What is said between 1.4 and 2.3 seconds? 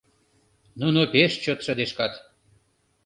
чот шыдешкат...